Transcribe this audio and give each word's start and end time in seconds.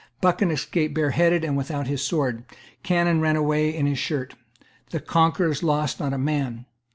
Buchan 0.19 0.49
escaped 0.49 0.95
bareheaded 0.95 1.43
and 1.43 1.55
without 1.55 1.85
his 1.85 2.01
sword. 2.01 2.43
Cannon 2.81 3.21
ran 3.21 3.35
away 3.35 3.69
in 3.69 3.85
his 3.85 3.99
shirt. 3.99 4.33
The 4.89 4.99
conquerors 4.99 5.61
lost 5.61 5.99
not 5.99 6.11
a 6.11 6.17
man. 6.17 6.65